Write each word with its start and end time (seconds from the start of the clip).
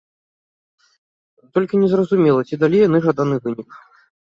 Толькі 1.59 1.75
незразумела, 1.83 2.41
ці 2.49 2.55
далі 2.65 2.77
яны 2.87 3.05
жаданы 3.11 3.35
вынік. 3.47 3.81